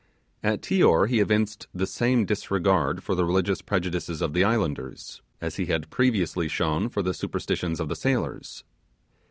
[0.41, 5.57] At Tior he evinced the same disregard for the religious prejudices of the islanders, as
[5.57, 8.63] he had previously shown for the superstitions of the sailors.